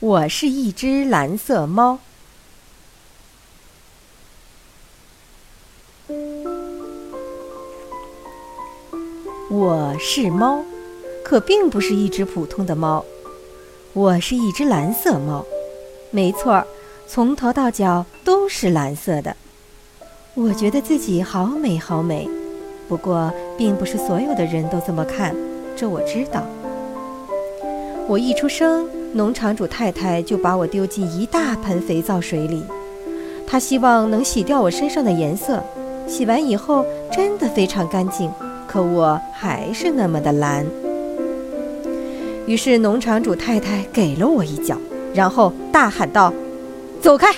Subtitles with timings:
[0.00, 1.98] 我是一只蓝色猫。
[9.50, 10.64] 我是猫，
[11.22, 13.04] 可并不是一只普通的猫。
[13.92, 15.44] 我是一只蓝色猫，
[16.10, 16.64] 没错，
[17.06, 19.36] 从头到脚都是蓝色的。
[20.32, 22.26] 我觉得自己好美好美，
[22.88, 25.36] 不过并不是所有的人都这么看，
[25.76, 26.46] 这我知道。
[28.08, 28.88] 我一出生。
[29.12, 32.62] 农场主太太就把我丢进一大盆肥皂水里，
[33.44, 35.60] 她希望能洗掉我身上的颜色。
[36.06, 38.30] 洗完以后真的非常干净，
[38.68, 40.64] 可我还是那么的蓝。
[42.46, 44.76] 于是农场主太太给了我一脚，
[45.12, 46.32] 然后大喊道
[47.02, 47.34] ：“走开！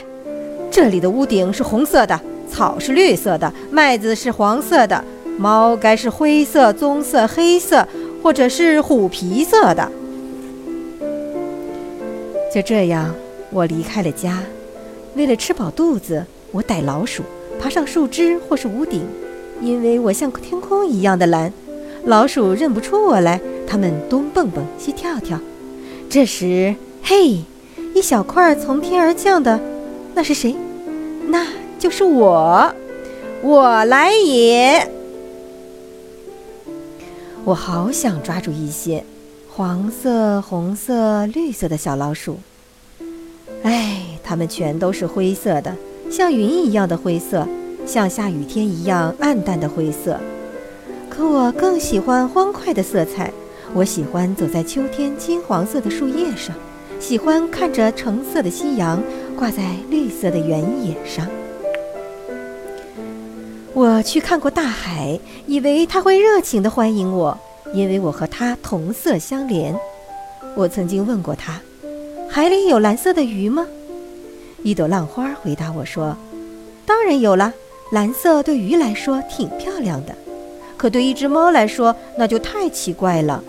[0.70, 2.18] 这里的屋顶是红色的，
[2.50, 5.02] 草是绿色的，麦子是黄色的，
[5.38, 7.86] 猫该是灰色、棕色、黑色，
[8.22, 9.90] 或者是虎皮色的。”
[12.52, 13.14] 就这样，
[13.50, 14.42] 我离开了家。
[15.16, 17.22] 为了吃饱肚子，我逮老鼠，
[17.58, 19.06] 爬上树枝或是屋顶，
[19.62, 21.50] 因为我像天空一样的蓝。
[22.04, 25.40] 老鼠认不出我来，它们东蹦蹦西跳跳。
[26.10, 27.42] 这时，嘿，
[27.94, 29.58] 一小块从天而降的，
[30.14, 30.54] 那是谁？
[31.28, 31.46] 那
[31.78, 32.70] 就是我，
[33.40, 34.86] 我来也。
[37.44, 39.02] 我好想抓住一些。
[39.54, 42.38] 黄色、红色、绿色的小老鼠，
[43.62, 45.74] 哎，它们全都是灰色的，
[46.10, 47.46] 像云一样的灰色，
[47.86, 50.18] 像下雨天一样暗淡的灰色。
[51.08, 53.32] 可我更喜欢欢快的色彩，
[53.74, 56.56] 我喜欢走在秋天金黄色的树叶上，
[56.98, 59.02] 喜欢看着橙色的夕阳
[59.36, 61.26] 挂在绿色的原野上。
[63.74, 67.38] 我去看过大海，以为它会热情地欢迎我。
[67.72, 69.74] 因为我和它同色相连，
[70.54, 71.58] 我曾经问过它
[72.34, 73.66] ：“海里有蓝色的鱼吗？”
[74.64, 76.16] 一朵浪花回答我说
[76.86, 77.52] ：“当然有了，
[77.90, 80.14] 蓝色对鱼来说挺漂亮的，
[80.78, 83.44] 可对一只猫来说那就太奇怪了。”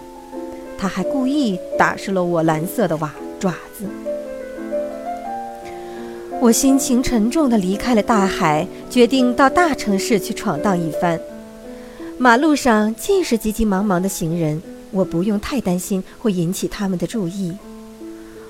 [0.77, 3.85] 它还故意打湿了我蓝色的瓦爪子。
[6.41, 11.17] 我心情沉重地离开了大海，决定到大城市去闯荡一番。
[12.17, 14.61] 马路上尽是急急忙忙的行人，
[14.91, 17.55] 我不用太担心会引起他们的注意。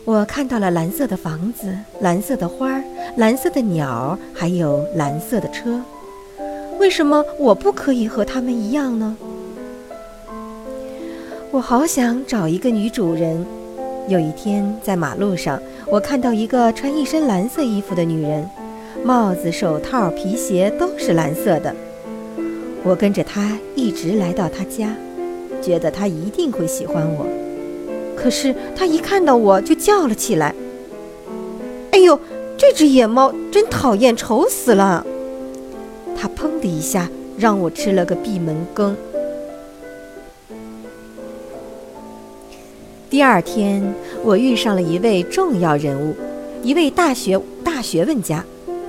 [0.05, 2.83] 我看到了蓝色的房子、蓝色的花、
[3.15, 5.81] 蓝色的鸟，还有蓝色的车。
[6.77, 9.15] 为什么我不可以和他们一样呢？
[11.51, 13.45] 我好想找一个女主人。
[14.09, 18.45] 有一天在马路上，我看到一个穿一身蓝色衣服的女人，
[19.05, 21.73] 帽子、手套、皮鞋都是蓝色的。
[22.83, 24.93] 我跟着她一直来到她家，
[25.61, 27.25] 觉得她一定会喜欢我。
[28.15, 30.53] 可是他一看到我就叫了起来
[31.91, 32.19] ：“哎呦，
[32.57, 35.05] 这只野猫真讨厌，丑死了！”
[36.15, 38.95] 他砰的一下让我吃了个闭门羹。
[43.09, 43.93] 第二天，
[44.23, 46.15] 我遇上了一位重要人物，
[46.63, 48.43] 一位大学大学问家。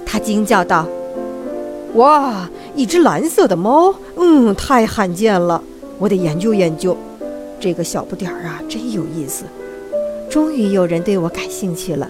[0.06, 0.86] 他惊叫道
[1.96, 5.62] ：“哇！”一只蓝色的猫，嗯，太罕见了，
[5.98, 6.96] 我得研究研究。
[7.64, 9.44] 这个小不点儿啊，真有意思。
[10.28, 12.06] 终于有人对我感兴趣了，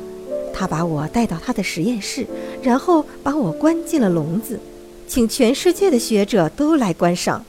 [0.52, 2.26] 他把我带到他的实验室，
[2.60, 4.58] 然后把我关进了笼子，
[5.06, 7.44] 请全世界的学者都来观赏。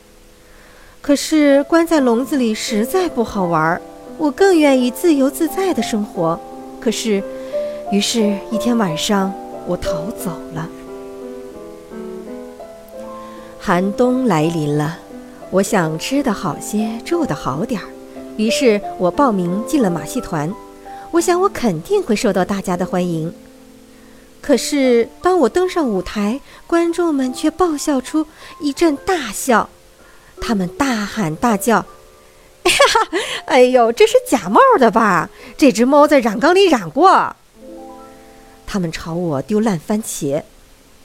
[1.01, 3.81] 可是关在笼子里实在不好玩儿，
[4.19, 6.39] 我更愿意自由自在的生活。
[6.79, 7.23] 可是，
[7.91, 9.33] 于是，一天晚上，
[9.65, 10.69] 我逃走了。
[13.59, 14.99] 寒冬来临了，
[15.49, 17.87] 我想吃的好些，住的好点儿，
[18.37, 20.53] 于是我报名进了马戏团。
[21.11, 23.33] 我想我肯定会受到大家的欢迎。
[24.41, 28.27] 可是当我登上舞台，观众们却爆笑出
[28.59, 29.69] 一阵大笑，
[30.41, 31.85] 他们大喊大叫
[32.63, 32.77] ：“哎呀，
[33.45, 35.29] 哎呦，这是假冒的吧？
[35.57, 37.35] 这只猫在染缸里染过。”
[38.67, 40.43] 他们朝我丢烂番茄，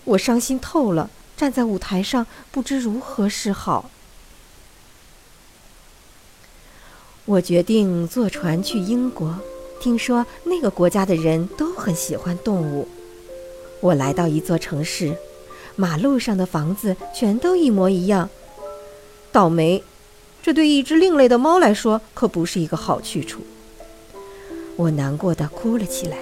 [0.05, 1.09] 我伤心透了。
[1.37, 3.91] 站在舞台上，不知如何是好。
[7.31, 9.33] 我决定坐船去英国，
[9.79, 12.89] 听说那个国家的人都很喜欢动物。
[13.79, 15.15] 我来到一座城市，
[15.77, 18.29] 马路上的房子全都一模一样。
[19.31, 19.81] 倒霉，
[20.43, 23.43] 这对一只另类的猫来说可不是一个好去处。
[24.75, 26.17] 我难过的哭了起来。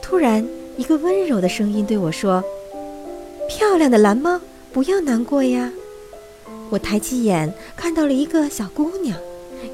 [0.00, 0.48] 突然，
[0.78, 2.42] 一个温柔的声音对我说。
[3.50, 4.40] 漂亮的蓝猫，
[4.72, 5.70] 不要难过呀！
[6.70, 9.14] 我抬起眼，看到了一个小姑娘，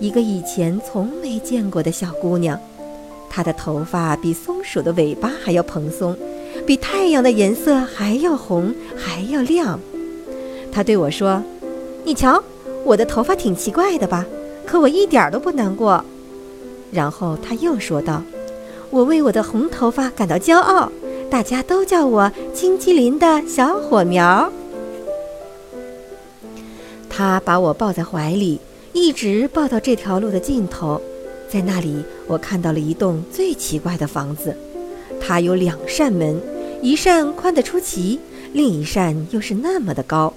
[0.00, 2.58] 一个以前从没见过的小姑娘。
[3.30, 6.16] 她的头发比松鼠的尾巴还要蓬松，
[6.66, 9.80] 比太阳的颜色还要红，还要亮。
[10.70, 11.42] 她对我说
[12.04, 12.42] ：“你瞧，
[12.84, 14.26] 我的头发挺奇怪的吧？
[14.66, 16.04] 可我一点都不难过。”
[16.92, 18.22] 然后她又说道
[18.90, 20.92] ：“我为我的红头发感到骄傲，
[21.30, 24.52] 大家都叫我金鸡林的小火苗。”
[27.08, 28.60] 她把我抱在怀里，
[28.92, 31.00] 一直抱到这条路的尽头。
[31.48, 34.56] 在那里，我看到了一栋最奇怪的房子。
[35.20, 36.40] 它有两扇门，
[36.80, 38.18] 一扇宽得出奇，
[38.52, 40.32] 另一扇又是那么的高。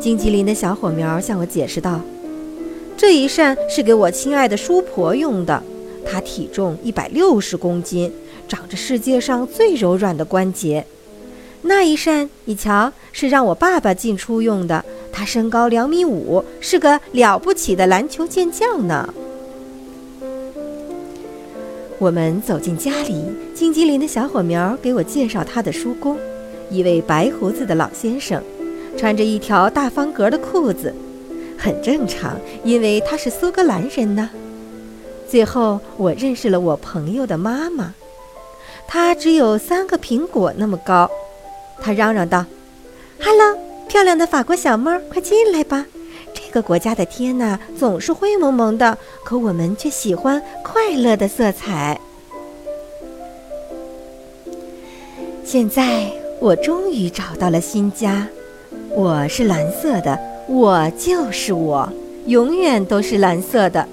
[0.00, 2.00] 荆棘林的小火苗向我解释道
[2.96, 5.62] ：“这一扇是给我亲爱的叔婆用的，
[6.04, 8.12] 她体重一百六十公斤，
[8.46, 10.84] 长着世界上最柔软的关节。
[11.62, 14.84] 那一扇，你瞧，是让我爸爸进出用的，
[15.18, 19.12] 他身高两米五，是个了不起的篮球健将呢。”
[21.98, 26.16] 我们走进家里，金吉林的小火苗给我介绍他的叔公，
[26.70, 28.40] 一位白胡子的老先生，
[28.96, 30.94] 穿着一条大方格的裤子，
[31.58, 34.30] 很正常，因为他是苏格兰人呢。
[35.28, 37.92] 最后，我认识了我朋友的妈妈，
[38.86, 41.10] 她只有三个苹果那么高。
[41.82, 42.46] 她嚷嚷道
[43.20, 43.58] ：“Hello，
[43.98, 45.84] 漂亮的法国小猫，快进来吧。”
[46.32, 52.00] 这个国家的天呐，总是灰蒙蒙的，可我们却喜欢快乐的色彩。
[55.44, 58.28] 现在我终于找到了新家，
[58.90, 60.16] 我是蓝色的，
[60.46, 61.92] 我就是我，
[62.26, 63.84] 永远都是蓝色的。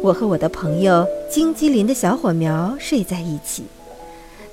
[0.00, 3.62] 我和我的朋友荆棘林的小火苗睡在一起，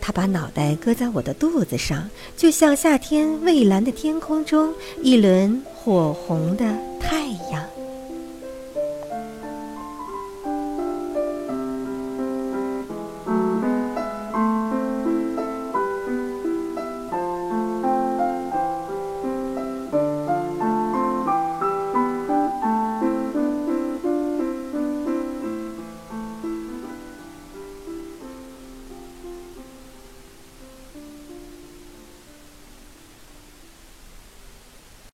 [0.10, 4.74] 他把脑袋搁在我的肚子上，就像夏天蔚蓝的天空中
[5.04, 6.66] 一轮火红的。
[7.00, 7.64] 太阳。